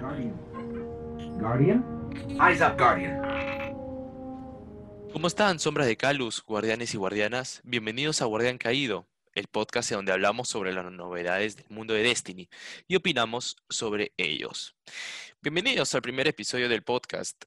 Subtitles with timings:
[0.00, 0.36] Guardian.
[1.40, 1.84] Guardian?
[2.40, 3.20] Eyes up, Guardian.
[5.12, 7.60] ¿Cómo están, sombras de Calus, guardianes y guardianas?
[7.64, 12.04] Bienvenidos a Guardián Caído, el podcast en donde hablamos sobre las novedades del mundo de
[12.04, 12.48] Destiny
[12.86, 14.76] y opinamos sobre ellos.
[15.42, 17.44] Bienvenidos al primer episodio del podcast.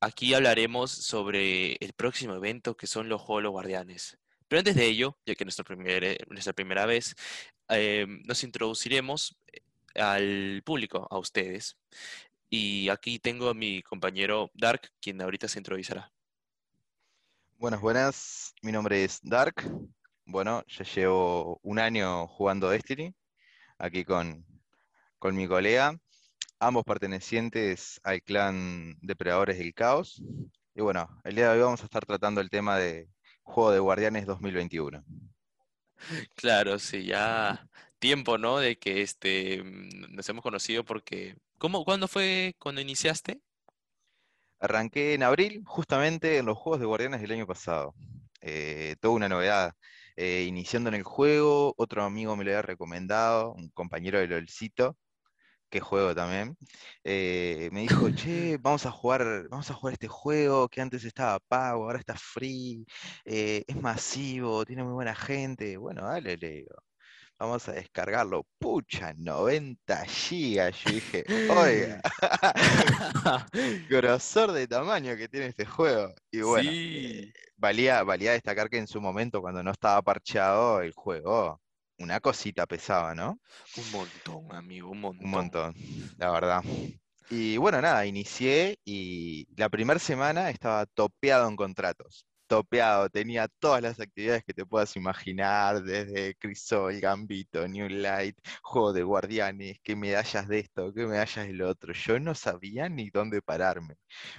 [0.00, 4.16] Aquí hablaremos sobre el próximo evento que son los Holo Guardianes.
[4.48, 5.66] Pero antes de ello, ya que nuestra,
[6.28, 7.14] nuestra primera vez,
[7.68, 9.36] eh, nos introduciremos
[9.94, 11.76] al público, a ustedes.
[12.48, 16.12] Y aquí tengo a mi compañero Dark, quien ahorita se introducirá.
[17.58, 18.54] Buenas, buenas.
[18.62, 19.62] Mi nombre es Dark.
[20.24, 23.14] Bueno, ya llevo un año jugando Destiny,
[23.78, 24.46] aquí con,
[25.18, 25.98] con mi colega,
[26.58, 30.22] ambos pertenecientes al clan Depredadores del Caos.
[30.74, 33.08] Y bueno, el día de hoy vamos a estar tratando el tema de
[33.42, 35.04] Juego de Guardianes 2021.
[36.34, 37.68] Claro, sí, ya
[37.98, 38.58] tiempo, ¿no?
[38.58, 41.36] De que este, mm, nos hemos conocido porque...
[41.58, 43.40] ¿Cómo, ¿Cuándo fue cuando iniciaste?
[44.58, 47.94] Arranqué en abril, justamente en los Juegos de Guardianes del año pasado.
[48.40, 49.74] Eh, toda una novedad.
[50.16, 54.96] Eh, iniciando en el juego, otro amigo me lo había recomendado, un compañero de LOLcito,
[55.70, 56.56] que juego también,
[57.04, 61.38] eh, me dijo, che, vamos a jugar, vamos a jugar este juego que antes estaba
[61.40, 62.84] pago, ahora está free,
[63.24, 65.76] es masivo, tiene muy buena gente.
[65.76, 66.76] Bueno, dale, le digo
[67.40, 68.46] vamos a descargarlo.
[68.58, 70.76] Pucha, 90 gigas.
[70.84, 72.00] Yo dije, oiga,
[73.88, 76.14] grosor de tamaño que tiene este juego.
[76.30, 80.92] Y bueno, eh, valía, valía destacar que en su momento, cuando no estaba parcheado el
[80.92, 81.60] juego,
[82.00, 83.38] una cosita pesaba, ¿no?
[83.76, 85.24] Un montón, amigo, un montón.
[85.24, 85.74] Un montón,
[86.18, 86.62] la verdad.
[87.30, 93.80] Y bueno, nada, inicié y la primera semana estaba topeado en contratos topeado, tenía todas
[93.80, 99.94] las actividades que te puedas imaginar, desde Crisol, Gambito, New Light, juego de guardianes, qué
[99.94, 101.92] medallas de esto, qué medallas del otro.
[101.92, 103.94] Yo no sabía ni dónde pararme.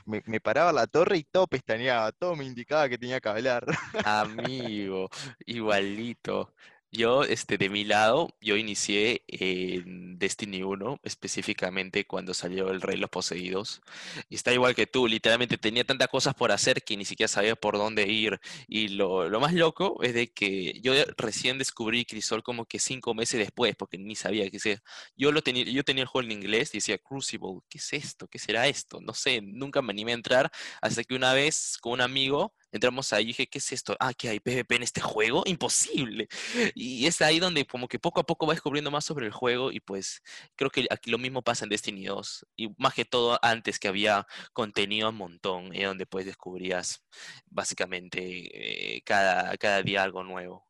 [0.06, 3.66] Me, me paraba la torre y todo pestañeaba, todo me indicaba que tenía que hablar.
[4.03, 5.09] Amigo,
[5.46, 6.53] igualito.
[6.94, 12.97] Yo, este, de mi lado, yo inicié en Destiny 1, específicamente cuando salió el Rey
[12.97, 13.81] los Poseídos.
[14.28, 17.56] Y está igual que tú, literalmente tenía tantas cosas por hacer que ni siquiera sabía
[17.56, 18.41] por dónde ir.
[18.68, 23.13] Y lo, lo más loco es de que yo recién descubrí Crisol como que cinco
[23.13, 24.84] meses después, porque ni sabía qué sea.
[25.16, 28.28] Yo, lo tenía, yo tenía el juego en inglés y decía, Crucible, ¿qué es esto?
[28.28, 29.00] ¿Qué será esto?
[29.00, 30.51] No sé, nunca me animé a entrar
[30.81, 33.96] hasta que una vez con un amigo entramos ahí y dije, ¿qué es esto?
[34.00, 35.44] Ah, ¿qué hay PvP en este juego?
[35.46, 36.28] Imposible.
[36.76, 39.72] Y es ahí donde como que poco a poco va descubriendo más sobre el juego
[39.72, 40.22] y pues
[40.56, 43.88] creo que aquí lo mismo pasa en Destiny 2 y más que todo antes que
[43.88, 47.04] había contenido un montón, y donde pues descubrías
[47.46, 50.68] básicamente eh, cada, cada día algo nuevo.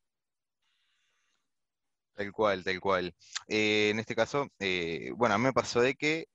[2.13, 3.16] Tal cual, tal cual.
[3.47, 6.28] Eh, en este caso, eh, bueno, a mí me pasó de que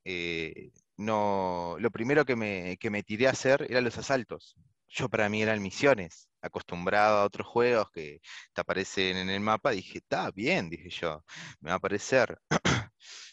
[0.97, 4.57] no, lo primero que me, que me tiré a hacer eran los asaltos
[4.89, 8.21] yo para mí eran misiones, acostumbrado a otros juegos que
[8.53, 11.25] te aparecen en el mapa, dije, está bien, dije yo,
[11.61, 12.39] me va a aparecer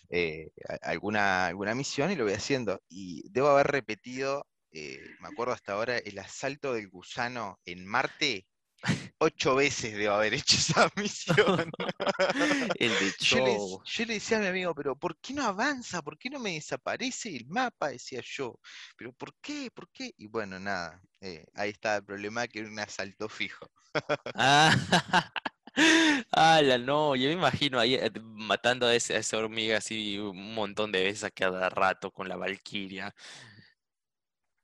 [0.10, 2.82] eh, alguna, alguna misión y lo voy haciendo.
[2.90, 8.48] Y debo haber repetido, eh, me acuerdo hasta ahora, el asalto del gusano en Marte
[9.18, 11.72] ocho veces debo haber hecho esa misión.
[12.80, 16.02] el de yo, le, yo, le, decía a mi amigo, pero ¿por qué no avanza?
[16.02, 17.90] ¿Por qué no me desaparece el mapa?
[17.90, 18.60] Decía yo.
[18.98, 19.70] ¿Pero por qué?
[19.74, 20.14] ¿Por qué?
[20.18, 23.70] Y bueno, nada, eh, ahí está el problema, que era un asalto fijo.
[24.36, 24.76] ah,
[26.80, 31.24] no, yo me imagino ahí eh, matando a, esa hormiga así un montón de veces
[31.24, 33.14] a cada rato con la Valquiria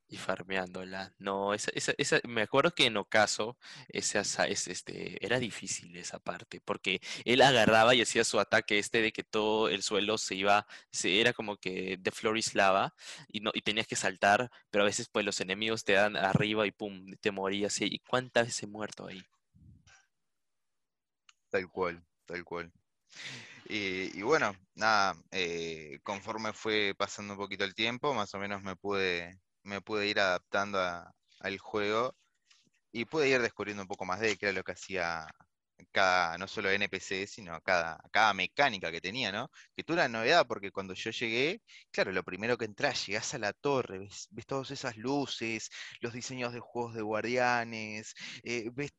[0.10, 1.14] y farmeándola.
[1.20, 3.58] No, esa, esa, esa, me acuerdo que en Ocaso
[3.90, 9.02] esa, es, este, era difícil esa parte, porque él agarraba y hacía su ataque este
[9.02, 12.94] de que todo el suelo se iba, se, era como que de is lava
[13.28, 16.66] y, no, y tenías que saltar, pero a veces pues los enemigos te dan arriba
[16.66, 17.80] y pum, te morías.
[17.82, 19.22] ¿Y cuántas veces he muerto ahí?
[21.50, 22.72] Tal cual, tal cual.
[23.72, 28.76] Y, bueno, nada, eh, conforme fue pasando un poquito el tiempo, más o menos me
[28.76, 30.80] pude me pude ir adaptando
[31.40, 32.16] al juego
[32.92, 35.28] y pude ir descubriendo un poco más de qué era lo que hacía
[35.92, 39.50] cada, no solo NPC, sino cada, cada mecánica que tenía, ¿no?
[39.76, 41.62] Que tuvo una novedad porque cuando yo llegué,
[41.92, 45.70] claro, lo primero que entras, llegás a la torre, ves, todas esas luces,
[46.02, 48.14] los diseños de juegos de guardianes,
[48.44, 48.92] eh, ves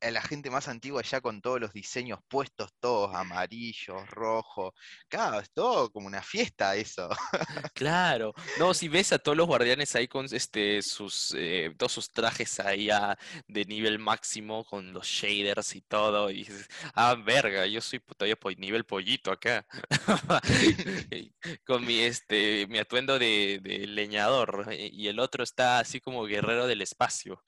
[0.00, 4.72] la gente más antigua ya con todos los diseños puestos, todos amarillos, rojos.
[5.08, 7.08] Claro, es todo como una fiesta eso.
[7.74, 12.10] Claro, no, si ves a todos los guardianes ahí con este sus eh, todos sus
[12.10, 13.16] trajes ahí a-
[13.46, 18.36] de nivel máximo con los shaders y todo, y dices, ah, verga, yo soy todavía
[18.58, 19.66] nivel pollito acá,
[21.66, 26.24] con mi este mi atuendo de, de leñador, eh, y el otro está así como
[26.24, 27.42] guerrero del espacio.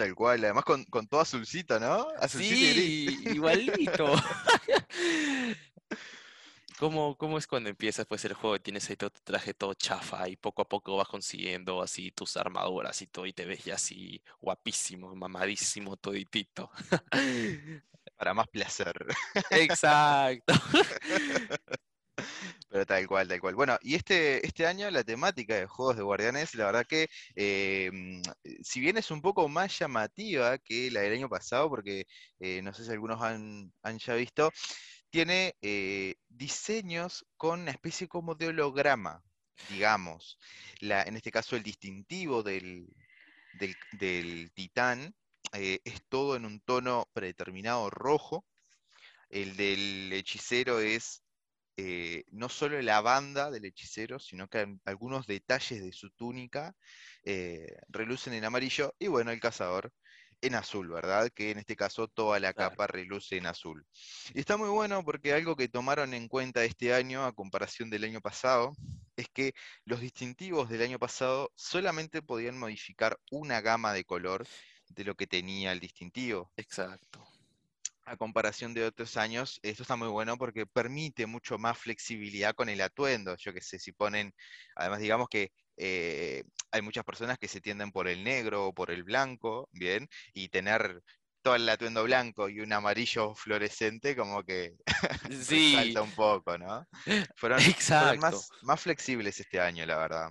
[0.00, 2.08] Tal cual, además con, con todo azulcito, ¿no?
[2.18, 3.18] Azulcito y gris.
[3.18, 4.14] Sí, igualito.
[6.78, 9.74] ¿Cómo, cómo es cuando empiezas pues el juego y tienes ahí todo tu traje todo
[9.74, 13.62] chafa y poco a poco vas consiguiendo así tus armaduras y todo y te ves
[13.62, 16.70] ya así guapísimo, mamadísimo, toditito?
[18.16, 19.04] Para más placer.
[19.50, 20.54] Exacto.
[22.68, 23.54] Pero tal cual, tal cual.
[23.54, 27.90] Bueno, y este, este año la temática de juegos de guardianes, la verdad que eh,
[27.92, 28.22] mm,
[28.62, 32.06] si bien es un poco más llamativa que la del año pasado, porque
[32.38, 34.50] eh, no sé si algunos han, han ya visto,
[35.10, 39.22] tiene eh, diseños con una especie como de holograma,
[39.68, 40.38] digamos.
[40.80, 42.86] La, en este caso el distintivo del,
[43.92, 45.14] del, titán
[45.52, 48.46] eh, es todo en un tono predeterminado rojo.
[49.28, 51.22] El del hechicero es
[51.80, 56.74] eh, no solo la banda del hechicero, sino que al- algunos detalles de su túnica
[57.24, 59.92] eh, relucen en amarillo, y bueno, el cazador
[60.42, 61.30] en azul, ¿verdad?
[61.34, 62.70] Que en este caso toda la Claro.
[62.70, 63.84] capa reluce en azul.
[64.34, 68.04] Y está muy bueno porque algo que tomaron en cuenta este año, a comparación del
[68.04, 68.72] año pasado,
[69.16, 69.52] es que
[69.84, 74.46] los distintivos del año pasado solamente podían modificar una gama de color
[74.88, 77.26] de lo que tenía el distintivo Exacto.
[78.10, 82.68] A comparación de otros años, esto está muy bueno porque permite mucho más flexibilidad con
[82.68, 83.36] el atuendo.
[83.36, 84.34] Yo que sé, si ponen,
[84.74, 86.42] además digamos que eh,
[86.72, 90.08] hay muchas personas que se tienden por el negro o por el blanco, ¿bien?
[90.34, 91.00] Y tener
[91.42, 94.74] todo el atuendo blanco y un amarillo fluorescente como que
[95.44, 96.84] Sí, resalta un poco, ¿no?
[97.36, 100.30] Fueron, fueron más, más flexibles este año, la verdad.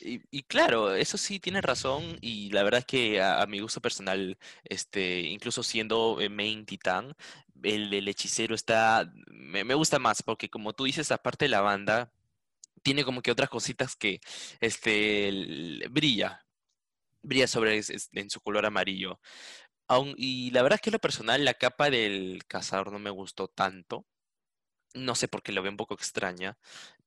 [0.00, 4.38] Y, claro, eso sí tienes razón y la verdad es que a, mi gusto personal,
[4.64, 7.14] este, incluso siendo eh, main titán,
[7.62, 12.12] el, el hechicero está, me, gusta más porque como tú dices, aparte de la banda,
[12.82, 14.20] tiene como que otras cositas que,
[14.60, 15.30] este,
[15.90, 16.46] brilla,
[17.22, 17.80] brilla sobre
[18.12, 19.20] en su color amarillo.
[20.16, 24.06] Y la verdad es que lo personal la capa del cazador no me gustó tanto.
[24.94, 26.58] No sé por qué lo veo un poco extraña,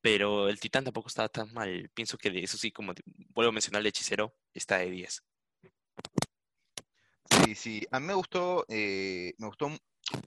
[0.01, 1.89] pero el titán tampoco estaba tan mal.
[1.93, 2.93] Pienso que de eso sí, como
[3.29, 5.23] vuelvo a mencionar, el hechicero está de 10.
[7.29, 9.67] Sí, sí, a mí me gustó, eh, me gustó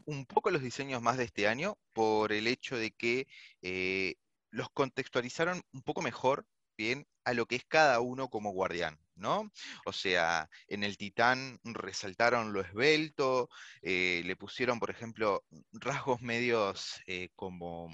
[0.06, 3.26] un- poco los diseños más de este año por el hecho de que
[3.62, 4.16] eh,
[4.50, 9.50] los contextualizaron un poco mejor, bien, a lo que es cada uno como guardián, ¿no?
[9.86, 13.48] O sea, en el titán resaltaron lo esbelto,
[13.82, 17.88] eh, le pusieron, por ejemplo, rasgos medios eh, como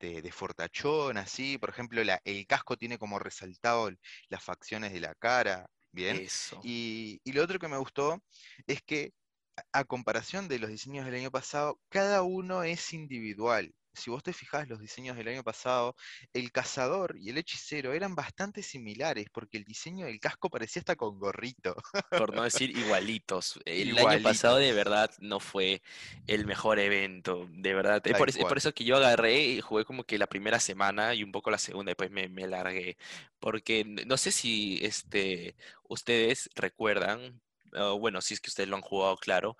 [0.00, 3.90] de, de fortachón, así, por ejemplo, la- el casco tiene como resaltado
[4.28, 6.22] las facciones de la cara, bien.
[6.22, 6.60] Eso.
[6.62, 8.22] Y, y lo otro que me gustó
[8.66, 9.12] es que,
[9.72, 13.74] a comparación de los diseños del año pasado, cada uno es individual.
[13.96, 15.94] Si vos te fijás, los diseños del año pasado,
[16.32, 20.96] el cazador y el hechicero eran bastante similares, porque el diseño del casco parecía hasta
[20.96, 21.74] con gorrito.
[22.14, 23.60] Por no decir igualitos.
[23.66, 25.82] El año pasado de verdad no fue
[26.26, 28.00] el mejor evento, de verdad.
[28.06, 31.14] Es por, es- por eso que yo agarré y jugué como que la primera semana
[31.14, 32.96] y un poco la segunda, después me, me largué.
[33.38, 35.56] Porque no sé si este,
[35.90, 37.42] ustedes recuerdan,
[38.00, 39.56] bueno, si es que ustedes lo han jugado, claro,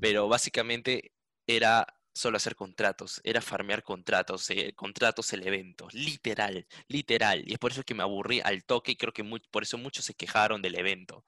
[0.00, 1.12] pero básicamente
[1.46, 7.42] era solo hacer contratos, era farmear contratos, eh, contratos el evento, literal, literal.
[7.46, 10.04] Y es por eso que me aburrí al toque y creo que por eso muchos
[10.04, 11.24] se quejaron del evento.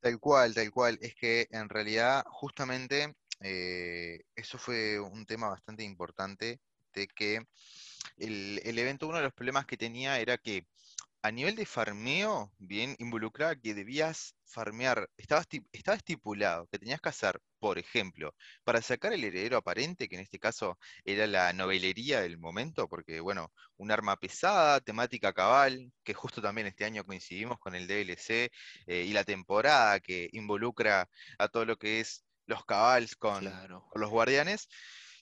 [0.00, 0.98] Tal cual, tal cual.
[1.00, 6.60] Es que en realidad, justamente, eh, eso fue un tema bastante importante,
[6.92, 7.42] de que
[8.16, 10.66] el, el evento, uno de los problemas que tenía era que
[11.22, 17.08] a nivel de farmeo, bien, involucraba que debías farmear, estaba, estaba estipulado que tenías que
[17.10, 18.34] hacer, por ejemplo,
[18.64, 23.20] para sacar el heredero aparente, que en este caso era la novelería del momento, porque,
[23.20, 28.50] bueno, un arma pesada, temática cabal, que justo también este año coincidimos con el DLC
[28.86, 31.08] eh, y la temporada que involucra
[31.38, 33.82] a todo lo que es los cabals con, Claro.
[33.88, 34.68] con los guardianes.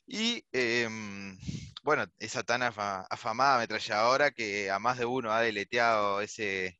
[0.06, 1.36] Y em,
[1.82, 6.78] bueno, esa tan afa- afamada ametralladora que a más de uno ha deleteado ese,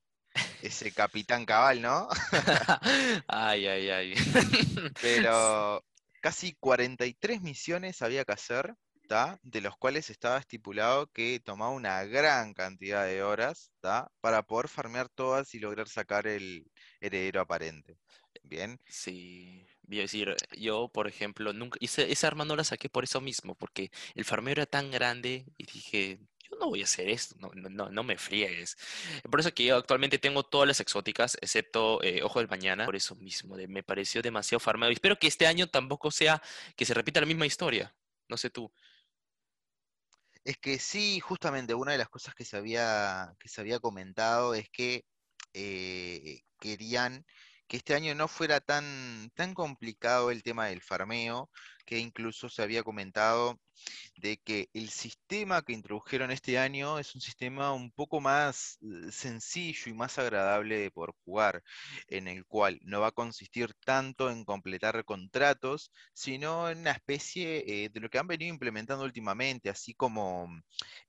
[0.62, 2.08] ese capitán cabal, ¿no?
[3.28, 4.14] Ay, ay, ay.
[5.00, 5.84] Pero
[6.20, 8.74] casi 43 misiones había que hacer,
[9.08, 9.38] ¿tá?
[9.42, 14.10] De los cuales estaba estipulado que tomaba una gran cantidad de horas, ¿tá?
[14.20, 16.66] Para poder farmear todas y lograr sacar el,
[17.00, 17.98] heredero aparente.
[18.42, 18.78] Bien.
[18.88, 23.54] Sí, a decir, yo, por ejemplo, nunca, esa arma no la saqué por eso mismo,
[23.54, 27.50] porque el farmeo era tan grande y dije, yo no voy a hacer esto, no,
[27.54, 28.76] no, no, me friegues.
[29.30, 32.96] Por eso que yo actualmente tengo todas las exóticas, excepto eh, Ojo del Mañana, por
[32.96, 34.90] eso mismo, me pareció demasiado farmeo.
[34.90, 36.42] Y espero que este año tampoco sea
[36.76, 37.94] que se repita la misma historia.
[38.28, 38.72] No sé tú.
[40.44, 44.54] Es que sí, justamente una de las cosas que se había, que se había comentado
[44.54, 45.04] es que
[45.54, 47.26] eh, querían
[47.66, 51.50] que este año no fuera tan, tan complicado el tema del farmeo,
[51.84, 53.60] que incluso se había comentado
[54.16, 59.12] de que el sistema que introdujeron este año es un sistema un poco más eh,
[59.12, 61.62] sencillo y más agradable de poder jugar,
[62.08, 67.84] en el cual no va a consistir tanto en completar contratos, sino en una especie
[67.84, 70.48] eh, de lo que han venido implementando últimamente, así como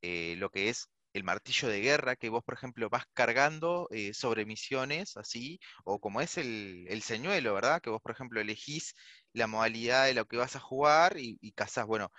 [0.02, 4.13] eh, lo que es el martillo de guerra, que vos, por ejemplo, vas cargando eh,
[4.13, 7.81] sobre misiones, así, o como es el, el señuelo, ¿verdad?
[7.81, 8.93] Que vos, por ejemplo, elegís
[9.33, 11.86] la modalidad de lo que vas a jugar y, y cazás.
[11.86, 12.12] Bueno,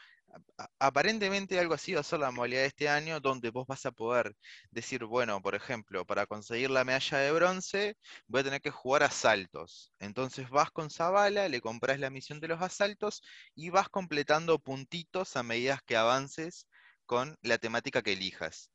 [0.79, 3.93] aparentemente algo así va a ser la modalidad de este año, donde vos vas a
[3.93, 4.35] poder
[4.71, 9.03] decir, bueno, por ejemplo, para conseguir la medalla de bronce, voy a tener que jugar
[9.03, 9.93] asaltos.
[9.99, 13.23] Entonces vas con Zavala, le compras la misión de los asaltos
[13.55, 16.67] y vas completando puntitos a medida que avances
[17.07, 18.71] con la temática que elijas.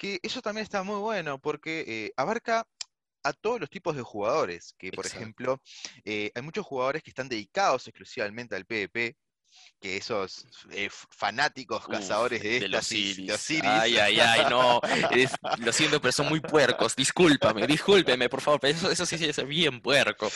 [0.00, 2.66] Que eso también está muy bueno porque eh, abarca
[3.22, 5.18] a todos los tipos de jugadores, que por Exacto.
[5.18, 5.62] ejemplo,
[6.06, 9.18] eh, hay muchos jugadores que están dedicados exclusivamente al PvP,
[9.80, 13.34] que esos eh, fanáticos Uf, cazadores de de los Éxtasis, de Iris.
[13.34, 14.80] Osiris, Ay, ay, ay, no.
[15.10, 16.94] es- lo siento, pero son muy puercos.
[16.94, 18.60] Discúlpame, discúlpeme, por favor.
[18.60, 20.30] Pero eso, eso sí es bien puerco.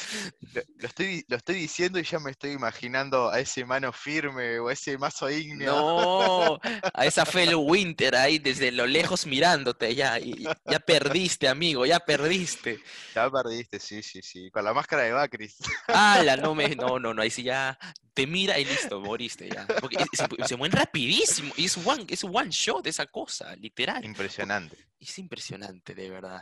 [0.55, 4.59] lo, lo estoy, lo estoy diciendo y ya me estoy imaginando a ese mano firme
[4.59, 5.75] o a ese mazo ígneo.
[5.75, 6.61] No,
[6.95, 9.95] a esa Fellow Winter ahí desde lo lejos mirándote.
[9.95, 12.81] Ya, y- ya perdiste, amigo, ya perdiste.
[13.15, 15.57] Ya perdiste, sí, sí, sí, con la máscara de Bacris.
[15.89, 16.37] ¡Hala!
[16.39, 17.79] No, me, no, no, no, ahí sí ya
[18.15, 19.67] te mira y listo, moriste ya.
[19.81, 21.53] Porque es- se, se mueven rapidísimo.
[21.57, 24.05] Y es one, es one shot esa cosa, literal.
[24.05, 24.77] Impresionante.
[24.99, 26.41] Es impresionante, de verdad.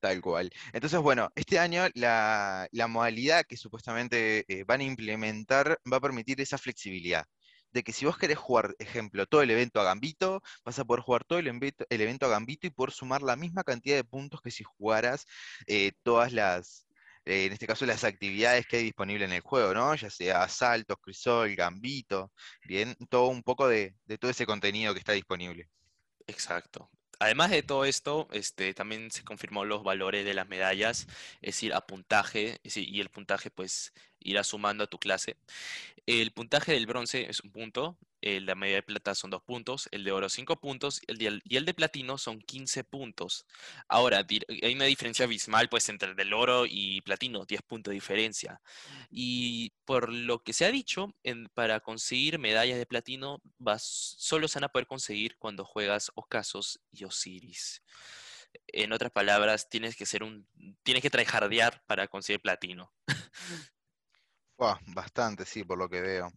[0.00, 0.50] Tal cual.
[0.72, 6.00] Entonces, bueno, este año la, la modalidad que supuestamente eh, van a implementar va a
[6.00, 7.26] permitir esa flexibilidad.
[7.72, 11.02] De que si vos querés jugar, ejemplo, todo el evento a Gambito, vas a poder
[11.02, 14.02] jugar todo el evento, el evento a Gambito y poder sumar la misma cantidad de
[14.02, 15.26] puntos que si jugaras
[15.68, 16.86] eh, todas las,
[17.24, 19.94] eh, en este caso, las actividades que hay disponibles en el juego, ¿no?
[19.94, 22.32] Ya sea asaltos, crisol, Gambito,
[22.64, 25.68] bien, todo un poco de, todo ese contenido que está disponible.
[26.26, 26.90] Exacto.
[27.18, 31.06] Además de todo esto, este, también se confirmó los valores de las medallas,
[31.42, 35.36] es decir, a puntaje, es y el puntaje pues irá sumando a tu clase.
[36.06, 40.04] El puntaje del bronce es un punto, la medalla de plata son dos puntos, el
[40.04, 43.46] de oro cinco puntos el y el de platino son 15 puntos.
[43.88, 44.26] Ahora,
[44.62, 48.60] hay una diferencia abismal pues entre el del oro y platino, 10 puntos de diferencia.
[49.10, 51.14] Y por lo que se ha dicho,
[51.54, 53.82] para conseguir medallas de platino, vas,
[54.18, 57.82] solo se van a poder conseguir cuando juegas Ocasos y Osiris.
[58.66, 60.46] En otras palabras, tienes que ser un,
[60.82, 62.92] tienes que tryhardear para conseguir platino.
[64.94, 66.30] Bastante, sí, por lo que veo.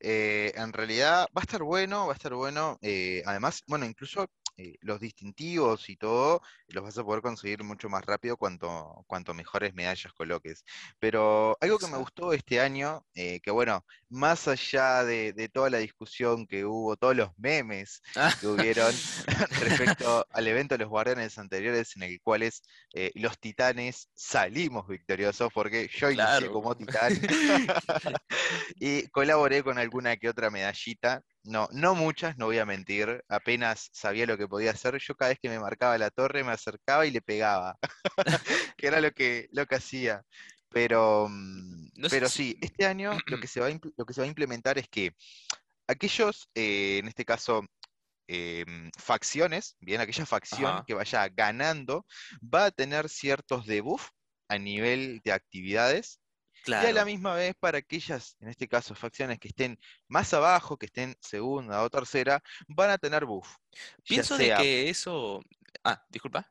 [0.00, 2.78] Eh, en realidad va a estar bueno, va a estar bueno.
[2.82, 7.88] eh, además, bueno, incluso eh, los distintivos y todo los vas a poder conseguir mucho
[7.88, 10.64] más rápido cuanto, cuanto mejores medallas coloques.
[10.98, 15.70] Pero algo que me gustó este año, eh, que bueno, más allá de, de toda
[15.70, 18.02] la discusión que hubo, todos los memes
[18.40, 18.92] que hubieron
[19.60, 25.52] respecto al evento de los guardianes anteriores en el cuales eh, los titanes salimos victoriosos,
[25.52, 27.12] porque yo inicié como titán
[28.80, 31.22] y colaboré con alguna que otra medallita.
[31.44, 33.22] No, no muchas, no voy a mentir.
[33.28, 34.98] Apenas sabía lo que podía hacer.
[34.98, 37.76] Yo cada vez que me marcaba la torre me acercaba y le pegaba.
[38.78, 40.22] que era lo que, lo que hacía.
[40.70, 44.14] Pero, mm, No pero si- sí, este año lo que se va a, lo que
[44.14, 45.12] se va a implementar es que
[45.86, 47.62] aquellos, eh, en este caso,
[48.28, 50.84] em, facciones, bien, aquella facción Ajá.
[50.86, 52.06] que vaya ganando,
[52.42, 54.10] va a tener ciertos debuff
[54.48, 56.20] a nivel de actividades
[56.66, 59.78] y a la misma vez para aquellas, en este caso, facciones que estén
[60.08, 63.56] más abajo, que estén segunda o tercera, van a tener buff.
[64.04, 65.40] Pienso de que eso.
[65.84, 66.50] Ah, disculpa.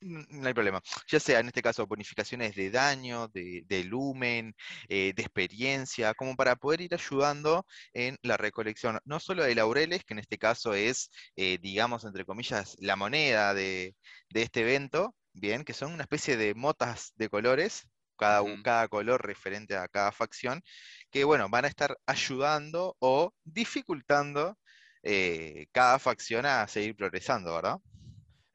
[0.00, 4.54] no hay problema, ya sea en este caso bonificaciones de daño, de, de lumen,
[4.88, 10.04] eh, de experiencia, como para poder ir ayudando en la recolección, no solo de laureles,
[10.04, 13.96] que en este caso es, eh, digamos, entre comillas, la moneda de,
[14.30, 19.26] de este evento, bien, que son una especie de motas de colores, cada, cada color
[19.26, 20.62] referente a cada facción,
[21.10, 24.58] que bueno, van a estar ayudando o dificultando
[25.02, 27.78] eh, cada facción a seguir progresando, ¿verdad?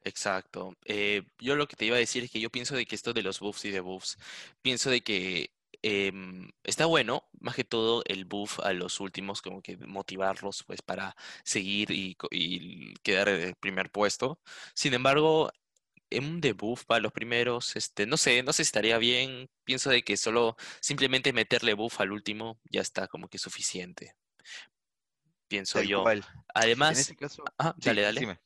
[0.04, 0.74] Exacto.
[0.84, 3.12] Eh, yo lo que te iba a decir es que yo pienso de que esto
[3.14, 4.18] de los buffs y debuffs,
[4.62, 5.50] pienso de que
[5.82, 10.82] em, está bueno, más que todo el buff a los últimos, como que motivarlos pues
[10.82, 14.40] para seguir y, y quedar en el primer puesto.
[14.74, 15.50] Sin embargo,
[16.12, 19.50] un debuff para los primeros, este, no sé, no sé si estaría bien.
[19.64, 24.14] Pienso de que solo simplemente meterle buff al último ya está como que suficiente,
[25.48, 26.02] pienso Tal yo.
[26.02, 26.18] cual.
[26.18, 28.20] En Además, ese caso, ah, sí, dale, dale.
[28.20, 28.40] decime.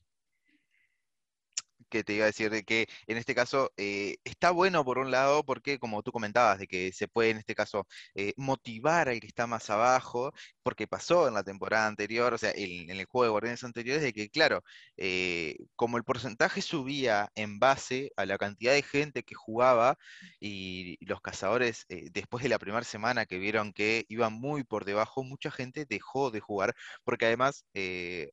[1.88, 5.11] Que te iba a decir de que en este caso eh, está bueno por un
[5.11, 9.21] lado porque como tú comentabas de que se puede en este caso eh, motivar al
[9.21, 13.25] que está más abajo porque pasó en la temporada anterior, o sea, en, el juego
[13.25, 14.62] de Guardianes anteriores de que claro,
[14.97, 19.97] eh, como el porcentaje subía en base a la cantidad de gente que jugaba
[20.40, 25.25] y los cazadores después de la primera semana que vieron que iban muy por debajo,
[25.25, 27.64] mucha gente dejó de jugar porque además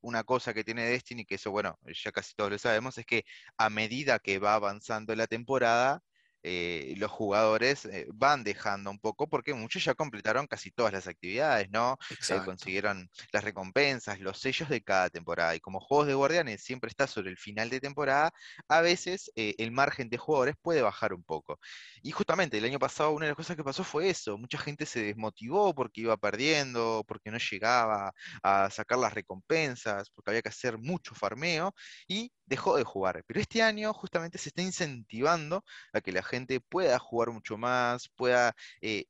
[0.02, 3.26] una cosa que tiene Destiny, que eso bueno, ya casi todos lo sabemos, es que
[3.58, 6.02] a medida que va avanzando la temporada,
[6.48, 11.08] eh, los jugadores eh, van dejando un poco porque muchos ya completaron casi todas las
[11.08, 11.98] actividades, ¿no?
[12.30, 15.56] Eh, consiguieron las recompensas, los sellos de cada temporada.
[15.56, 18.32] Y como juegos de guardianes siempre está sobre el final de temporada,
[18.68, 21.60] a veces eh, el margen de jugadores puede bajar un poco.
[22.04, 24.86] Y justamente el año pasado una de las cosas que pasó fue eso, mucha gente
[24.86, 30.50] se desmotivó porque iba perdiendo, porque no llegaba a sacar las recompensas, porque había que
[30.50, 31.74] hacer mucho farmeo
[32.08, 33.24] y dejó de jugar.
[33.28, 38.10] Pero este año justamente se está incentivando a que la gente pueda jugar mucho más,
[38.10, 39.06] pueda eh,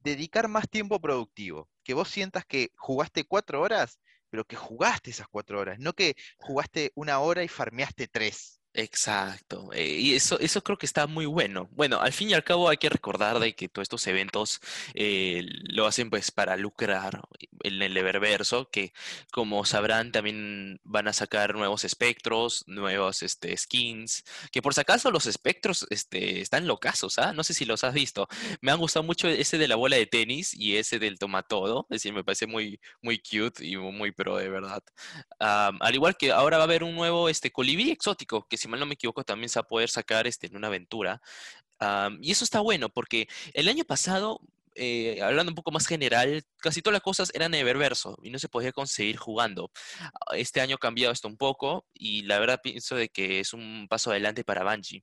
[0.00, 1.68] dedicar más tiempo productivo.
[1.84, 3.98] Que vos sientas que jugaste cuatro horas,
[4.30, 8.61] pero que jugaste esas cuatro horas, no que jugaste una hora y farmeaste tres.
[8.74, 11.68] Exacto, eh, y eso, eso creo que está muy bueno.
[11.72, 14.60] Bueno, al fin y al cabo hay que recordar de que todos estos eventos
[14.94, 17.20] eh, lo hacen pues para lucrar
[17.62, 18.94] en el Eververso, que
[19.30, 25.10] como sabrán también van a sacar nuevos espectros, nuevos este, skins, que por si acaso
[25.10, 27.34] los espectros este, están locazos, ¿ah?
[27.34, 28.26] No sé si los has visto.
[28.62, 31.96] Me han gustado mucho ese de la bola de tenis y ese del tomatodo, es
[31.96, 34.82] decir, me parece muy, muy cute y muy pro de verdad.
[35.38, 37.52] Am, al igual que ahora va a haber un nuevo este,
[37.92, 40.56] exótico, que si mal no me equivoco también se va a poder sacar este, en
[40.56, 41.20] una aventura.
[42.20, 44.40] Y eso está bueno, porque el año pasado,
[44.76, 48.48] eh, hablando un poco más general, casi todas las cosas eran Eververso y no se
[48.48, 49.70] podía conseguir jugando.
[50.32, 53.86] Este año ha cambiado esto un poco y la verdad pienso de que es un
[53.90, 55.02] paso adelante para Bungie.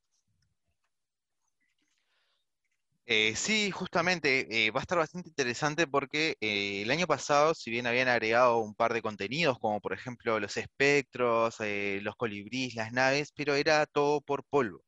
[3.12, 7.72] Eh, sí, justamente, eh, va a estar bastante interesante porque eh, el año pasado, si
[7.72, 12.92] bien habían agregado un par de contenidos, como por ejemplo los espectros, los colibríes, las
[12.92, 14.84] naves, pero era todo por polvo.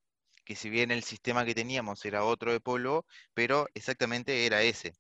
[0.45, 4.93] Que si bien el sistema que teníamos era otro de polvo, pero exactamente era ese.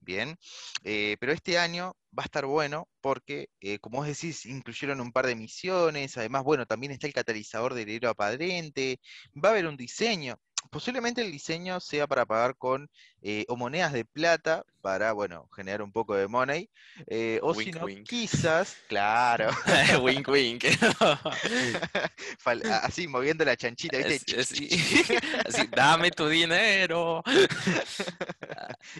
[0.00, 0.36] Bien,
[0.82, 3.48] pero este año va a estar bueno porque,
[3.80, 7.88] como vos decís, incluyeron un par de misiones, además, bueno, también está el catalizador del
[7.88, 10.36] héroe va a haber un diseño.
[10.70, 12.90] Posiblemente el diseño sea para pagar con
[13.22, 16.68] eh, o monedas de plata para, bueno, generar un poco de money,
[17.06, 19.50] eh, o si no, quizás, claro,
[20.02, 20.64] Wink, wink.
[22.82, 24.40] así moviendo la chanchita, ¿viste?
[24.40, 25.10] Es- es-
[25.46, 27.22] así, dame tu dinero.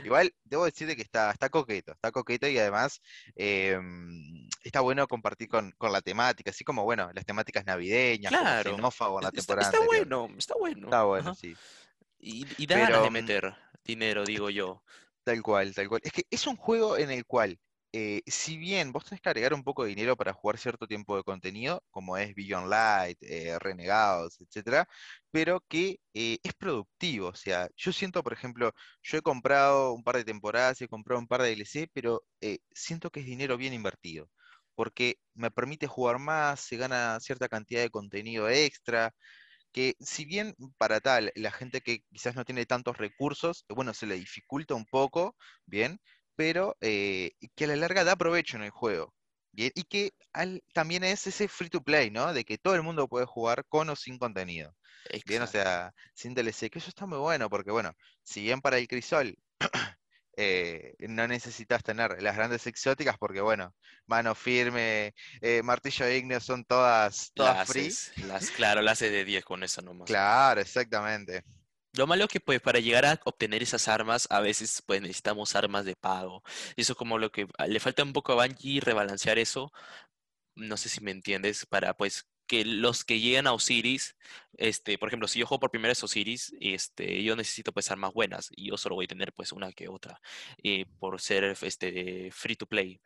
[0.04, 3.00] Igual debo decirte que está, está coqueto, está coqueto y además
[3.36, 3.78] eh,
[4.68, 8.56] está bueno compartir con, con la temática, así como, bueno, las temáticas navideñas, como Claro.
[8.56, 10.88] Xenófago en la temporada está bueno, está bueno.
[10.88, 11.34] Está bueno, Ajá.
[11.34, 11.58] sí.
[12.18, 13.54] Y, y da ganas Pero de mm, meter
[13.84, 14.84] dinero, digo yo.
[15.24, 16.00] tal cual, tal cual.
[16.04, 17.58] Es que es un juego en el cual,
[17.92, 21.16] eh, si bien vos tenés que agregar un poco de dinero para jugar cierto tiempo
[21.16, 24.88] de contenido, como es Beyond Light, eh, Renegados, etcétera,
[25.30, 27.28] pero que eh, es productivo.
[27.28, 31.20] O sea, yo siento, por ejemplo, yo he comprado un par de temporadas, he comprado
[31.20, 32.24] un par de DLC, pero
[32.72, 34.30] siento que es dinero bien invertido.
[34.78, 39.14] Porque me permite jugar más, se gana cierta cantidad de contenido extra,
[39.72, 44.06] que si bien para tal, la gente que quizás no tiene tantos recursos, bueno, se
[44.06, 45.36] le dificulta un poco,
[45.66, 46.00] bien,
[46.36, 49.14] pero eh, que a la larga da provecho en el juego.
[49.52, 52.32] Bien, y que al- también es ese free to play, ¿no?
[52.32, 54.74] De que todo el mundo puede jugar con o sin contenido.
[55.24, 55.48] Bien, o Exacto.
[55.48, 59.36] sea, sin DLC, que eso está muy bueno, porque bueno, si bien para el crisol
[60.40, 63.74] eh, no necesitas tener las grandes exóticas, porque bueno,
[64.06, 67.88] mano firme, eh, martillo ígneo son todas, todas free.
[67.88, 70.06] haces, las, claro, la haces de 10 con eso nomás.
[70.06, 71.42] Claro, exactamente.
[71.94, 75.56] Lo malo es que pues para llegar a obtener esas armas a veces pues necesitamos
[75.56, 76.44] armas de pago.
[76.76, 79.72] Y eso es como lo que le falta un poco a Bungie rebalancear eso.
[80.54, 84.16] No sé si me entiendes, para pues que los que llegan a Osiris,
[84.56, 88.12] este, por ejemplo, si yo juego por primera vez Osiris, este, yo necesito pues armas
[88.12, 90.20] buenas y yo solo voy a tener pues una que otra
[90.64, 93.00] eh, por ser este, free to play.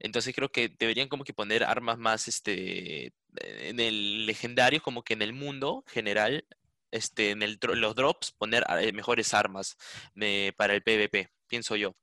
[0.00, 5.14] Entonces creo que deberían como que poner armas más este, en el legendario, como que
[5.14, 6.44] en el mundo general,
[6.90, 9.76] este, en el, los drops, poner eh, mejores armas
[10.20, 11.94] eh, para el PvP, pienso yo.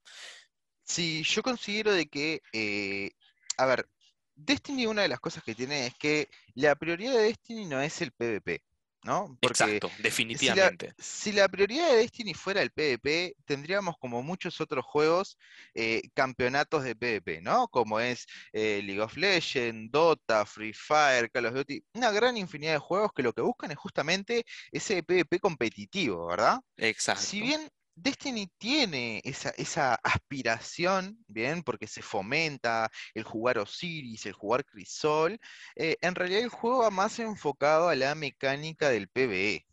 [0.84, 3.12] Sí, yo considero de que,
[3.58, 3.90] a ver,
[4.36, 8.02] Destiny una de las cosas que tiene es que la prioridad de Destiny no es
[8.02, 8.62] el PvP,
[9.04, 9.38] ¿no?
[9.41, 10.93] Exacto, definitivamente.
[10.98, 15.38] Si la, prioridad de Destiny fuera el PvP, tendríamos como muchos otros juegos
[15.74, 17.67] eh, campeonatos de PvP, ¿no?
[17.69, 22.74] Como es eh, League of Legends, Dota, Free Fire, Call of Duty, una gran infinidad
[22.74, 26.60] de juegos que lo que buscan es justamente ese PvP competitivo, ¿verdad?
[26.78, 27.24] Exacto.
[27.24, 31.64] Si bien Destiny tiene esa, aspiración, ¿bien?
[31.64, 35.40] Porque se fomenta el jugar Osiris, el jugar Crisol.
[35.76, 39.66] Eh, en realidad el juego va más enfocado a la mecánica del PvE.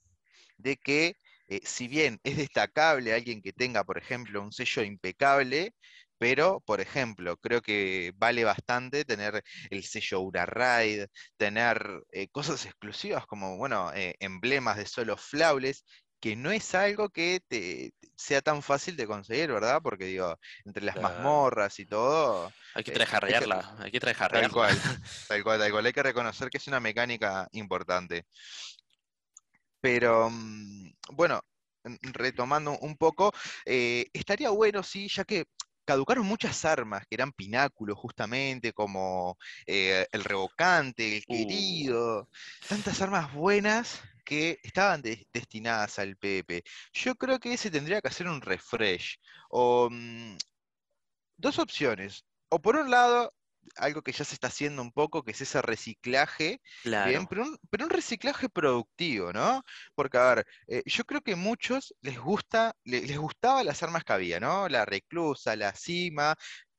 [0.59, 1.17] De que,
[1.49, 5.75] eh, si bien es destacable alguien que tenga, por ejemplo, un sello impecable,
[6.19, 11.07] pero, por ejemplo, creo que vale bastante tener el sello Ura Raid,
[11.37, 15.85] tener eh, cosas exclusivas como, bueno, emblemas de solo flawless,
[16.23, 19.81] que no es algo que te, sea tan fácil de conseguir, ¿verdad?
[19.83, 22.53] Porque digo, entre las mazmorras y todo.
[22.75, 24.79] Hay que trajarrearla, eh, hay que, hay Tal cual,
[25.29, 25.87] tal cual, tal cual.
[25.87, 28.25] Hay que reconocer que es una mecánica importante.
[29.81, 31.43] Pero, mm, bueno,
[32.03, 33.33] retomando un poco,
[33.67, 35.47] eh, estaría bueno, sí, ya que
[35.85, 41.35] caducaron muchas armas que eran pináculos justamente, como eh, el revocante, el uh.
[41.35, 42.29] querido,
[42.69, 44.01] tantas armas buenas
[44.33, 46.65] que estaban destinadas al PvP.
[46.95, 49.19] Yo creo que se tendría que hacer un refresh.
[49.51, 50.39] O mm,
[51.37, 52.25] dos opciones.
[52.49, 53.35] O por un lado,
[53.77, 57.91] algo que ya se está haciendo un poco, que es ese reciclaje, bien, pero, un,
[57.91, 59.63] reciclaje productivo, ¿no?
[59.95, 63.83] Porque, a ver, eh, yo creo que a muchos les gusta, les, les gustaba las
[63.83, 64.67] armas que había, ¿no?
[64.71, 66.37] La reclusa, la cima,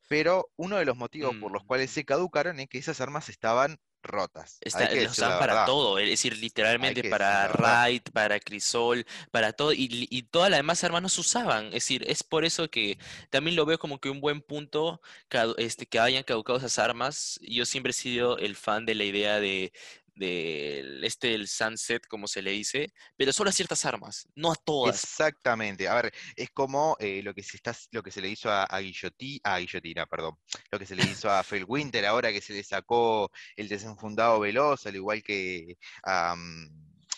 [0.09, 1.67] pero uno de los motivos por los mm.
[1.67, 4.57] cuales se caducaron es que esas armas estaban rotas.
[4.61, 10.49] Está, usan para todo, es decir, literalmente para Raid, para Crisol, para todo, y, todas
[10.49, 11.67] las demás armas no se usaban.
[11.67, 12.97] Es decir, es por eso que
[13.29, 15.01] también lo veo como que un buen punto
[15.57, 17.39] este, que hayan caducado esas armas.
[17.41, 19.71] Yo siempre he sido el fan de la idea de
[20.15, 24.55] del este el sunset, como se le dice, pero solo a ciertas armas, no a
[24.55, 25.03] todas.
[25.03, 25.87] Exactamente.
[25.87, 28.63] A ver, es como eh, lo, que se está, lo que se le hizo a,
[28.63, 30.37] a, Guillotina, perdón,
[30.71, 34.85] lo que se le hizo a Winter ahora que se le sacó el desenfundado veloz,
[34.85, 36.35] al igual que a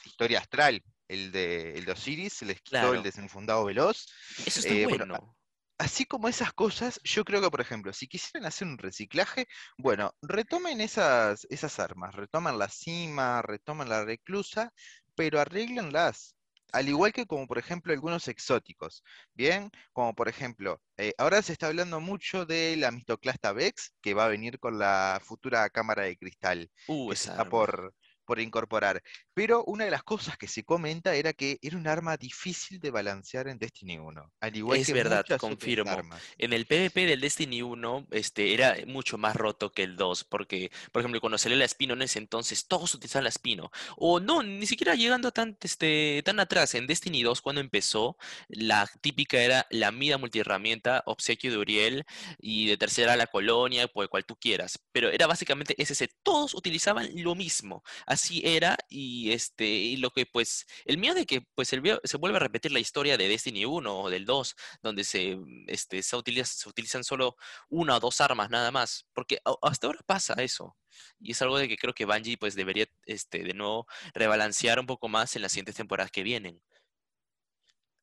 [0.05, 4.07] Historia Astral, el de, el de Osiris, se les quitó el desenfundado veloz.
[4.45, 5.34] Eso está eh, bueno
[5.77, 10.13] así como esas cosas, yo creo que, por ejemplo, si quisieran hacer un reciclaje, bueno,
[10.21, 14.71] retomen esas, esas armas, retoman la cima, retoman la reclusa,
[15.15, 16.35] pero arreglenlas.
[16.71, 19.01] Al igual que como por ejemplo algunos exóticos,
[19.33, 19.71] ¿bien?
[19.93, 24.25] Como por ejemplo, eh, ahora se está hablando mucho de la Mistoclasta Vex, que va
[24.25, 26.69] a venir con la futura cámara de cristal.
[26.87, 27.93] Uh, esa está por,
[28.25, 29.01] por incorporar.
[29.33, 32.91] Pero una de las cosas que se comenta era que era un arma difícil de
[32.91, 34.33] balancear en Destiny 1.
[34.39, 35.97] Al igual es verdad, confirmo.
[36.37, 40.71] En el PvP del Destiny 1 este, era mucho más roto que el 2, porque,
[40.91, 43.71] por ejemplo, cuando salió la Spino en ese entonces, todos utilizaban la Spino.
[43.97, 46.75] O no, ni siquiera llegando tan, este, tan atrás.
[46.75, 52.05] En Destiny 2, cuando empezó, la típica era la mida multiherramienta, obsequio de Uriel,
[52.39, 54.79] y de tercera la colonia, pues cual tú quieras.
[54.91, 57.83] Pero era básicamente ese, todos utilizaban lo mismo
[58.15, 62.37] así era y este y lo que pues el miedo de que pues se vuelve
[62.37, 66.69] a repetir la historia de Destiny 1 o del 2 donde se este se, se
[66.69, 67.35] utilizan solo
[67.69, 70.75] una o dos armas nada más porque hasta ahora pasa eso
[71.19, 74.85] y es algo de que creo que Bungie pues debería este de nuevo rebalancear un
[74.85, 76.61] poco más en las siguientes temporadas que vienen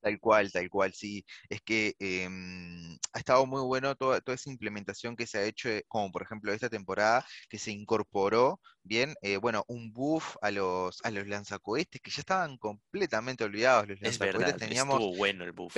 [0.02, 1.24] Tal cual, tal cual, sí.
[1.48, 5.68] Es que em, ha estado muy bueno toda, toda, esa implementación que se ha hecho,
[5.68, 10.50] eh, como por ejemplo esta temporada, que se incorporó bien, eh, bueno, un buff a
[10.50, 13.86] los, a los lanzacohetes que ya estaban completamente olvidados.
[13.88, 15.76] Los es verdad, teníamos, estuvo bueno el buff.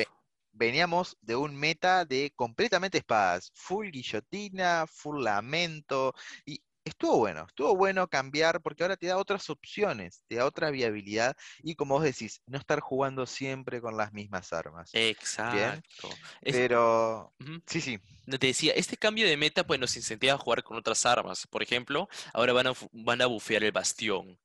[0.52, 6.14] veníamos de un meta de completamente espadas, full guillotina, full lamento,
[6.46, 10.70] y estuvo bueno, estuvo bueno cambiar porque ahora te da otras opciones, te da otra
[10.70, 14.90] viabilidad y como vos decís, no estar jugando siempre con las mismas armas.
[14.92, 16.10] Exacto.
[16.42, 17.34] Pero,
[17.66, 17.98] sí, sí.
[18.26, 21.46] Te decía, este cambio de meta pues nos incentiva a jugar con otras armas.
[21.46, 24.38] Por ejemplo, ahora van a, van a bufear el bastión.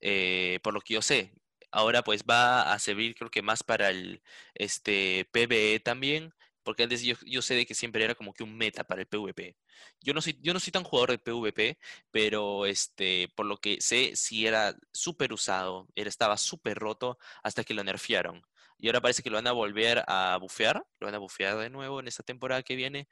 [0.00, 1.32] Eh, por lo que yo sé,
[1.70, 4.22] ahora pues va a servir creo que más para el
[4.54, 8.56] este PvE también porque antes yo, yo sé de que siempre era como que un
[8.56, 9.56] meta para el PvP.
[10.00, 11.78] Yo no soy, yo no soy tan jugador de PvP,
[12.10, 17.64] pero este, por lo que sé, sí era súper usado, era, estaba súper roto hasta
[17.64, 18.42] que lo nerfearon.
[18.78, 21.70] Y ahora parece que lo van a volver a bufear, lo van a bufear de
[21.70, 23.08] nuevo en esta temporada que viene.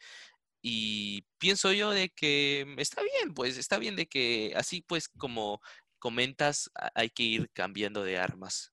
[0.62, 5.61] Y pienso yo de que está bien, pues está bien de que así pues como
[5.98, 8.72] comentas, hay que ir cambiando de armas.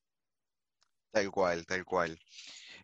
[1.10, 2.18] Tal cual, tal cual.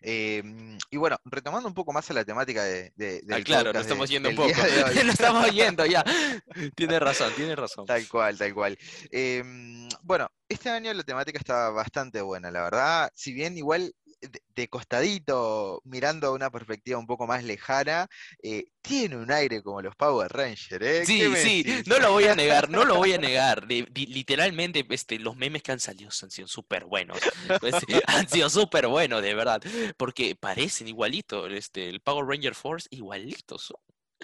[0.02, 3.72] Em, y bueno, retomando un poco más a la temática de, de- Ah, del claro,
[3.72, 4.48] podcast nos estamos de- yendo un poco.
[5.04, 6.04] Nos estamos yendo ya.
[6.76, 7.86] Tiene razón, tiene razón.
[7.86, 8.78] Tal cual, tal cual.
[9.10, 13.10] Em, bueno, este año la temática está bastante buena, la verdad.
[13.14, 18.08] Si bien igual de, de costadito, mirando a una perspectiva un poco más lejana,
[18.42, 21.04] eh, tiene un aire como los Power Rangers, ¿eh?
[21.06, 21.86] ¿Qué Sí, sí, decís?
[21.86, 23.66] no lo voy a negar, no lo voy a negar.
[23.68, 27.18] Literalmente, este, los memes que han salido han sido súper buenos.
[27.60, 27.74] Pues,
[28.06, 29.62] han sido súper buenos, de verdad.
[29.96, 31.50] Porque parecen igualitos.
[31.52, 33.62] Este, el Power Ranger Force, igualitos.
[33.62, 33.76] son.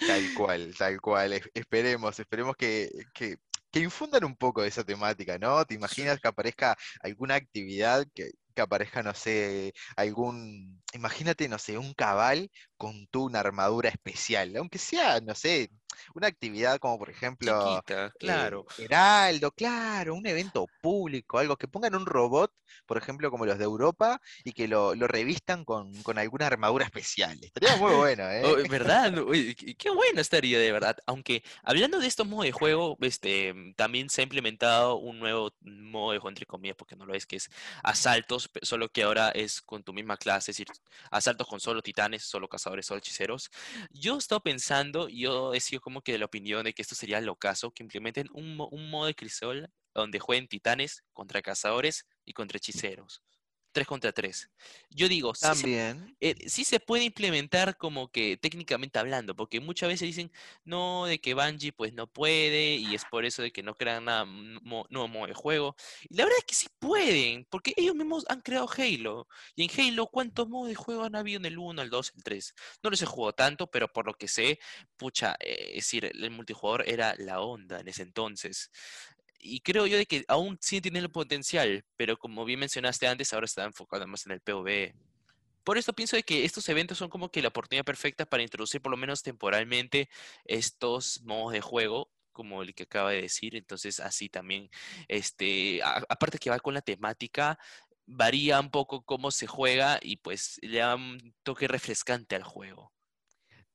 [0.05, 1.33] Tal cual, tal cual.
[1.33, 3.37] Es- Esperemos, esperemos que, que,
[3.71, 5.63] que infundan un poco de esa temática, ¿no?
[5.65, 8.31] ¿Te imaginas que aparezca alguna actividad que,
[8.61, 14.77] aparezca, no sé, algún, imagínate, no sé, un cabal con tu una armadura especial, aunque
[14.79, 15.69] sea, no sé,
[16.13, 18.65] una actividad como por ejemplo Chiquita, eh, claro.
[18.77, 22.53] Heraldo, claro, un evento público, algo que pongan un robot,
[22.85, 26.85] por ejemplo, como los de Europa, y que lo, lo revistan con, con alguna armadura
[26.85, 27.37] especial.
[27.41, 28.41] Estaría muy bueno, ¿eh?
[28.45, 29.13] Oh, ¿Verdad?
[29.77, 30.97] Qué bueno estaría de verdad.
[31.05, 36.11] Aunque hablando de estos modos de juego, este, también se ha implementado un nuevo modo
[36.13, 37.49] de juego, entre comillas, porque no lo es, que es
[37.83, 40.67] asaltos, solo que ahora es con tu misma clase, es decir,
[41.11, 43.49] asaltos con solo titanes, solo cazadores, solo hechiceros.
[43.91, 46.93] Yo he estado pensando, yo he sido como que de la opinión de que esto
[46.93, 52.05] sería lo caso, que implementen un, un modo de crisol donde jueguen titanes contra cazadores
[52.25, 53.23] y contra hechiceros.
[53.71, 54.49] Tres contra tres.
[54.89, 56.17] Yo digo, sí se También.
[56.21, 60.31] eh, sí se puede implementar como que técnicamente hablando, porque muchas veces dicen,
[60.65, 64.05] no, de que Bungie pues no puede y es por eso de que no crean
[64.05, 65.75] nada, mm, mo- nuevo modo de juego.
[66.09, 69.27] Y la verdad es que sí pueden, porque ellos mismos han creado Halo.
[69.55, 72.23] Y en Halo, ¿cuántos modos de juego han habido en el 1, el 2, el
[72.23, 72.55] 3?
[72.83, 74.59] No los he jugado tanto, pero por lo que sé,
[74.97, 78.71] pucha, eh, es decir, el multijugador era la onda en ese entonces.
[79.39, 83.33] Y creo yo de que aún sí tiene el potencial, pero como bien mencionaste antes,
[83.33, 84.95] ahora está enfocado más en el PvE.
[85.63, 88.81] Por esto pienso de que estos eventos son como que la oportunidad perfecta para introducir
[88.81, 90.09] por lo menos temporalmente
[90.45, 93.55] estos modos de juego, como el que acaba de decir.
[93.55, 94.69] Entonces, así también,
[95.07, 97.59] este, aparte que va con la temática,
[98.05, 102.91] varía un poco cómo se juega y pues le da un toque refrescante al juego.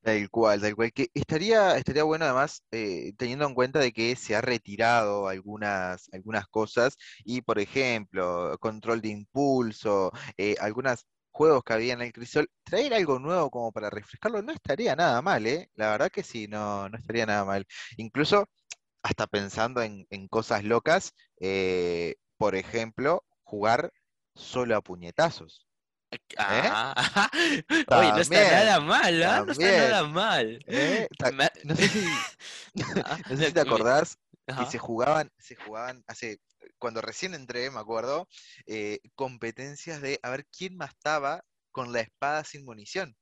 [0.04, 0.92] Tal cual, tal cual.
[0.92, 6.10] Que estaría, estaría bueno además, eh, teniendo en cuenta de que se ha retirado algunas,
[6.12, 12.12] algunas cosas, y por ejemplo, control de impulso, eh, algunos juegos que había en el
[12.12, 15.70] Crisol, traer algo nuevo como para refrescarlo no estaría nada mal, ¿eh?
[15.74, 17.66] La verdad que sí, no, no estaría nada mal.
[17.96, 18.46] Incluso
[19.02, 23.92] hasta pensando en, cosas locas, eh, por ejemplo, jugar
[24.34, 25.66] solo a puñetazos.
[26.38, 26.94] Ah,
[27.88, 29.44] Oye, no está nada mal, ¿ah?
[29.44, 30.64] No está nada mal.
[30.66, 31.08] ¿eh?
[31.64, 32.04] No sé si,
[33.04, 36.38] Ah, no sé si te acordás que se jugaban, se jugaban hace,
[36.78, 38.28] cuando recién entré, me acuerdo,
[38.66, 43.16] eh, competencias de a ver quién mataba con la espada sin munición.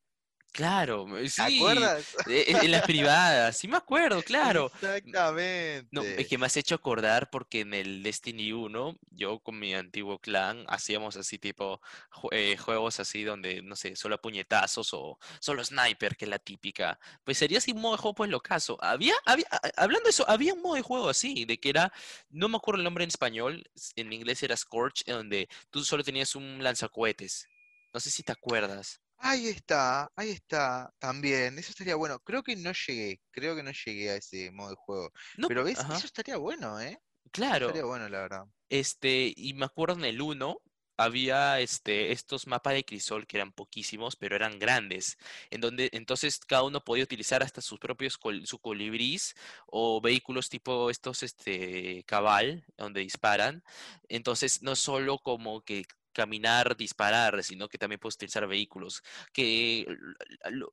[0.53, 2.05] Claro, me- ¿Te sí, acuerdas?
[2.27, 4.71] e- e- en las privadas, sí me acuerdo, claro.
[4.83, 5.91] Exactamente.
[5.91, 9.75] No, es que me has hecho acordar porque en el Destiny 1, yo con mi
[9.75, 11.83] antiguo clan hacíamos así tipo
[12.31, 16.99] eh, juegos así donde, no sé, solo puñetazos o solo sniper, que es la típica.
[17.25, 18.79] Pues sería así un modo de juego, pues locazo.
[18.83, 21.69] Había, había, a- a- hablando de eso, había un modo de juego así, de que
[21.69, 21.93] era,
[22.31, 23.63] no me acuerdo el nombre en español,
[23.95, 27.51] en inglés era Scorch, en donde tú solo tenías un lanzacohetes.
[27.93, 29.02] No sé si te acuerdas.
[29.25, 31.57] Ahí está, ahí está, también.
[31.59, 32.19] Eso estaría bueno.
[32.21, 35.11] Creo que no llegué, creo que no llegué a ese modo de juego.
[35.37, 36.99] No, Pero ves, ajá, eso estaría bueno, ¿eh?
[37.47, 37.61] Eso claro.
[37.61, 38.45] estaría bueno, la verdad.
[38.71, 40.59] Este, y me acuerdo en el 1
[40.99, 45.19] había este, estos mapas de crisol que eran poquísimos, pero eran grandes,
[45.51, 49.35] en donde entonces cada uno podía utilizar hasta sus propios col- su colibrís
[49.67, 53.65] o vehículos tipo estos este, cabal, donde disparan.
[54.09, 59.87] Entonces, no solo como que caminar, disparar, sino que también puedes utilizar vehículos que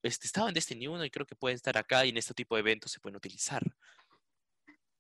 [0.04, 2.56] este, estaban en Destiny 1 y creo que pueden estar acá y en este tipo
[2.56, 3.64] de eventos se pueden utilizar.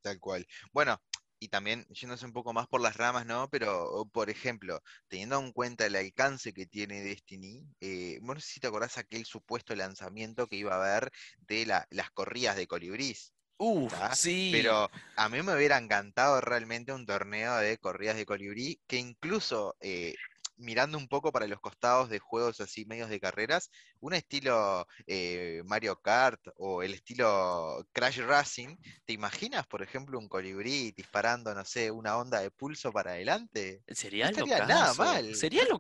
[0.02, 0.48] Tal cual.
[0.72, 1.02] Bueno,
[1.40, 3.50] y también yéndose un poco más por las ramas, ¿no?
[3.50, 8.60] Pero, por ejemplo, teniendo en cuenta el alcance que tiene Destiny, eh, no sé si
[8.60, 13.34] te acordás aquel supuesto lanzamiento que iba a haber de la- las corridas de colibrís,
[13.58, 14.20] Uf, ¿tá?
[14.24, 14.40] sí.
[14.50, 19.78] Pero a mí me hubiera encantado realmente un torneo de corridas de colibrí que incluso,
[19.82, 20.20] eh,
[20.60, 25.62] mirando un poco para los costados de juegos así medios de carreras, un estilo eh,
[25.66, 31.66] Mario Kart o el estilo Crash Racing, ¿te imaginas, por ejemplo, un colibrí disparando, no
[31.66, 33.84] sé, una onda de pulso para adelante?
[33.88, 35.36] Sería no nada mal.
[35.36, 35.78] Sería lo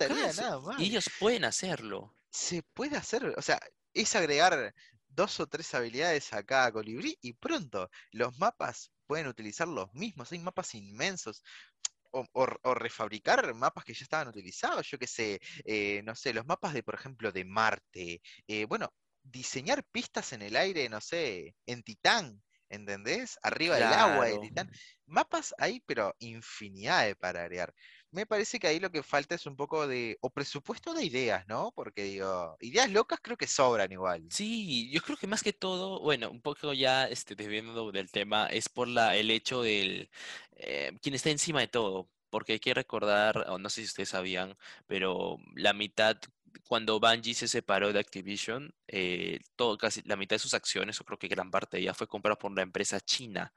[0.79, 2.15] Y ellos pueden hacerlo.
[2.31, 3.59] Se puede hacer, o sea,
[3.93, 4.73] es agregar
[5.07, 10.31] dos o tres habilidades a cada colibrí y pronto los mapas pueden utilizar los mismos,
[10.31, 11.43] hay mapas inmensos
[12.12, 16.74] o, refabricar mapas que ya estaban utilizados, yo qué sé, eh, no sé, los mapas
[16.74, 18.93] de, por ejemplo, de Marte, eh, bueno,
[19.24, 23.38] diseñar pistas en el aire, no sé, en Titán, ¿entendés?
[23.41, 24.72] Arriba del agua de Titán.
[25.06, 27.74] Mapas hay, pero infinidad para agregar.
[28.12, 31.48] Me parece que ahí lo que falta es un poco de, o presupuesto de ideas,
[31.48, 31.72] ¿no?
[31.76, 34.26] Porque digo, ideas locas creo que sobran igual.
[34.32, 38.48] Sí, yo creo que más que todo, bueno, un poco ya este, desviando del tema,
[38.48, 40.10] es por la, el hecho del,
[40.56, 44.10] eh, quien está encima de todo, porque hay que recordar, o no sé si ustedes
[44.10, 46.17] sabían, pero la mitad,
[46.67, 51.03] cuando Bungie se separó de Activision, eh, todo, casi la mitad de sus acciones, o
[51.05, 53.53] creo que gran parte ya fue comprada por una empresa china.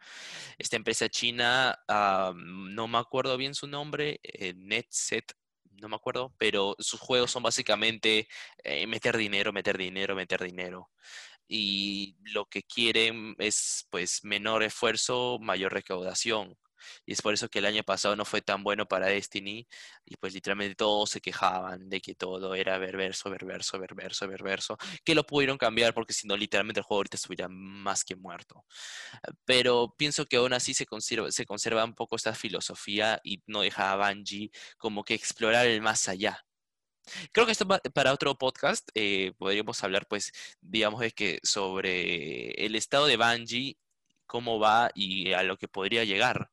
[0.59, 5.33] Esta empresa china, ah, no me acuerdo bien su nombre, eh, NetSet,
[5.81, 8.28] no me acuerdo, pero sus juegos son básicamente
[8.64, 10.90] eh, meter dinero, meter dinero, meter dinero.
[11.48, 16.57] Y lo que quieren es pues menor esfuerzo, mayor recaudación.
[17.07, 19.66] Y es por eso que el año pasado no fue tan bueno para Destiny.
[20.05, 24.77] Y pues literalmente todos se quejaban de que todo era ververso, ververso, ververso, ververso.
[25.05, 28.64] Que lo pudieron cambiar porque si no, literalmente el juego ahorita estuviera más que muerto.
[29.45, 33.62] Pero pienso que aún así se conserva, se conserva un poco esta filosofía y no
[33.62, 36.45] deja a Bungie como que explorar el más allá.
[37.33, 42.77] Creo que esto para otro podcast eh, podríamos hablar, pues, digamos, de que sobre el
[42.77, 43.77] estado de Bungie
[44.33, 46.49] cómo va y a lo que podría llegar.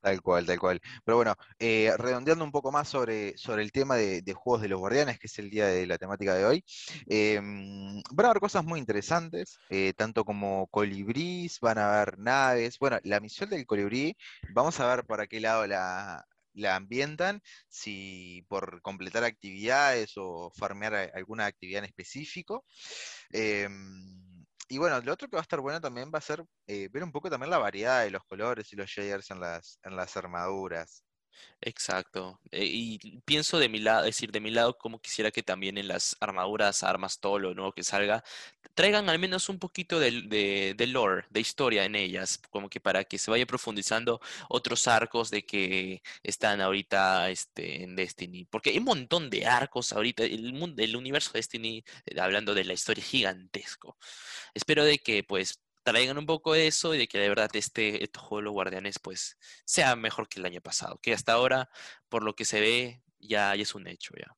[0.00, 0.80] Tal cual, tal cual.
[1.04, 4.78] Pero bueno, eh, redondeando un poco más sobre, sobre el tema de, Juegos de los
[4.78, 6.64] Guardianes, que es el día de la temática de hoy,
[7.06, 12.78] em, van a haber cosas muy interesantes, eh, tanto como colibrís, van a haber naves.
[12.78, 14.16] Bueno, la misión del colibrí,
[14.54, 16.24] vamos a ver por qué lado la,
[16.54, 22.64] la ambientan, si por completar actividades o farmear alguna actividad en específico.
[24.68, 27.02] Y bueno, lo otro que va a estar bueno también va a ser eh, ver
[27.04, 30.16] un poco también la variedad de los colores y los shaders en las, en las
[30.16, 31.04] armaduras.
[31.60, 32.40] Exacto.
[32.52, 35.76] Eh, y pienso de mi lado, es decir, de mi lado, como quisiera que también
[35.76, 38.22] en las armaduras, armas, todo lo nuevo que salga,
[38.74, 43.04] traigan al menos un poquito de, de, lore, de historia en ellas, como que para
[43.04, 48.44] que se vaya profundizando otros arcos de que están ahorita este, en Destiny.
[48.44, 52.54] Porque hay un montón de arcos ahorita, el, mundo, el universo de Destiny, eh, hablando
[52.54, 53.96] de la historia gigantesco.
[54.54, 58.02] Espero de que pues traigan un poco de eso y de que de verdad este,
[58.04, 61.70] este juego de los guardianes pues sea mejor que el año pasado, que hasta ahora,
[62.08, 64.36] por lo que se ve, ya, es un hecho ya.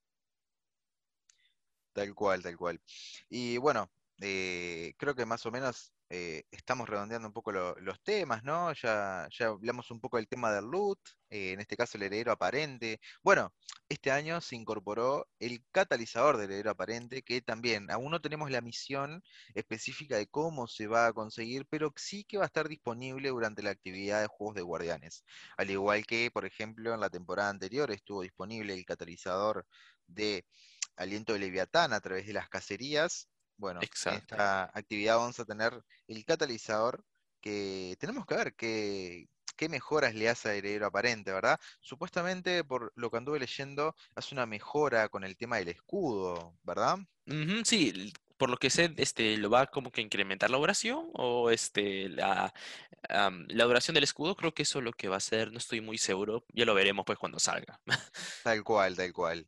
[1.92, 2.80] Tal cual, tal cual.
[3.28, 8.42] Y bueno, eh, creo que más o menos eh, estamos redondeando un poco los temas,
[8.42, 8.72] ¿no?
[8.74, 10.98] Ya, ya hablamos un poco del tema del loot,
[11.30, 13.00] eh, en este caso el heredero aparente.
[13.22, 13.54] Bueno,
[13.88, 18.60] este año se incorporó el catalizador del heredero aparente, que también aún no tenemos la
[18.60, 19.22] misión
[19.54, 23.62] específica de cómo se va a conseguir, pero sí que va a estar disponible durante
[23.62, 25.24] la actividad de juegos de guardianes.
[25.56, 29.64] Al igual que, por ejemplo, en la temporada anterior estuvo disponible el catalizador
[30.08, 30.44] de
[30.96, 33.28] aliento de Leviatán a través de las cacerías
[33.60, 37.04] bueno, en esta actividad vamos a tener el catalizador
[37.40, 41.60] que tenemos que ver qué, qué mejoras le hace a Heredero Aparente, ¿verdad?
[41.80, 46.98] Supuestamente, por lo que anduve leyendo, hace una mejora con el tema del escudo, ¿verdad?
[47.64, 52.08] sí, por lo que sé, este, lo va como que incrementar la oración o este,
[52.08, 52.52] la,
[53.10, 55.82] la duración del escudo, creo que eso es lo que va a ser, no estoy
[55.82, 57.78] muy seguro, ya lo veremos pues cuando salga.
[58.42, 59.46] tal cual, tal cual.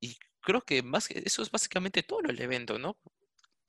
[0.00, 2.96] y creo que más eso es básicamente todo el evento, ¿no?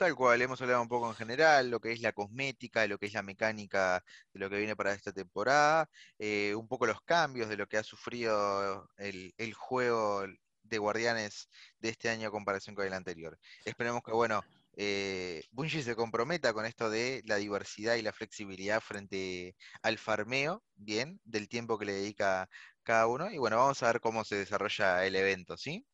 [0.01, 3.05] Tal cual, hemos hablado un poco en general, lo que es la cosmética, lo que
[3.05, 4.03] es la mecánica
[4.33, 7.77] de lo que viene para esta temporada, eh, un poco los cambios de lo que
[7.77, 10.23] ha sufrido el, juego
[10.63, 13.37] de Guardianes de este año a comparación con el anterior.
[13.63, 14.41] Esperemos que, bueno,
[14.75, 20.63] eh, Bungie se comprometa con esto de la diversidad y la flexibilidad frente al farmeo,
[20.75, 22.49] bien, del tiempo que le dedica
[22.81, 23.29] cada uno.
[23.29, 25.85] Y bueno, vamos a ver cómo se desarrolla el evento, ¿sí?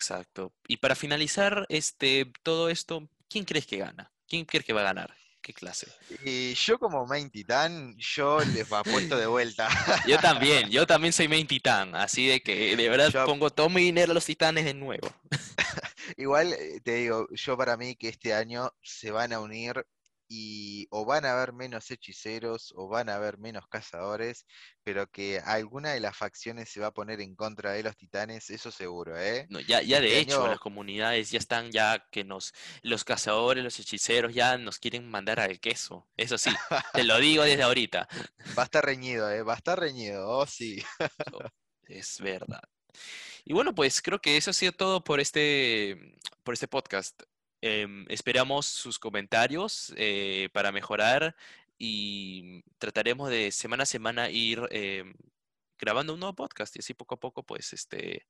[0.00, 0.54] Exacto.
[0.66, 4.10] Y para finalizar este, todo esto, ¿quién crees que gana?
[4.26, 5.14] ¿Quién crees que va a ganar?
[5.42, 5.88] ¿Qué clase?
[6.24, 9.68] Y yo como main titán, yo les puesto de vuelta.
[10.06, 13.82] yo también, yo también soy main titán, así de que de verdad pongo todo mi
[13.82, 15.12] dinero a los titanes de nuevo.
[16.16, 19.86] Igual eh, te digo, yo para mí que este año se van a unir
[20.32, 24.46] y o van a haber menos hechiceros o van a haber menos cazadores,
[24.84, 28.48] pero que alguna de las facciones se va a poner en contra de los titanes,
[28.48, 29.46] eso seguro, ¿eh?
[29.50, 32.52] No, ya, ya de Este hecho, año- las comunidades ya están ya que nos,
[32.82, 36.08] los cazadores, los hechiceros ya nos quieren mandar al queso.
[36.16, 36.50] Eso sí,
[36.92, 38.06] te lo digo desde ahorita.
[38.56, 39.42] Va a estar reñido, ¿eh?
[39.42, 40.80] Va a estar reñido, oh sí.
[41.88, 42.62] Es verdad.
[43.44, 47.20] Y bueno, pues creo que eso ha sido todo por este, por este podcast.
[47.62, 51.36] Em, esperamos sus comentarios eh, para mejorar
[51.78, 55.14] y trataremos de semana a semana ir em,
[55.78, 58.26] grabando un nuevo podcast y así poco a poco, pues, este,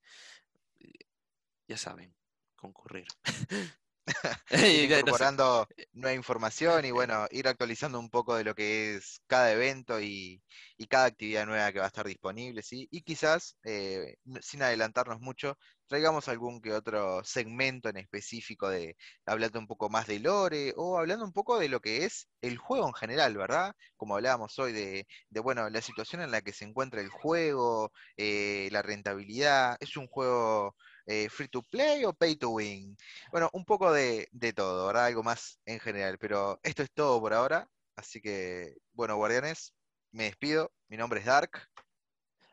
[1.68, 2.14] ya saben,
[2.56, 3.06] concurrir.
[4.50, 9.52] ir incorporando nueva información y bueno, ir actualizando un poco de lo que es cada
[9.52, 10.42] evento y,
[10.76, 12.88] y cada actividad nueva que va a estar disponible, ¿sí?
[12.90, 15.56] Y quizás, eh, sin adelantarnos mucho,
[15.86, 18.96] traigamos algún que otro segmento en específico de
[19.26, 22.58] hablando un poco más de lore o hablando un poco de lo que es el
[22.58, 23.74] juego en general, ¿verdad?
[23.96, 27.92] Como hablábamos hoy de, de, bueno, la situación en la que se encuentra el juego,
[28.16, 30.76] eh, la rentabilidad, ¿es un juego
[31.10, 32.96] eh, free to play o pay to win?
[33.32, 35.06] Bueno, un poco de, de todo, ¿verdad?
[35.06, 37.68] Algo más en general, pero esto es todo por ahora.
[37.96, 39.74] Así que, bueno, guardianes,
[40.12, 40.72] me despido.
[40.88, 41.50] Mi nombre es Dark.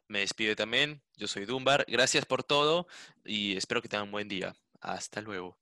[0.08, 1.04] Me despido también.
[1.16, 1.86] Yo soy Dumbar.
[1.88, 2.88] Gracias por todo
[3.24, 4.56] y espero que tengan un buen día.
[4.82, 5.58] Hasta luego.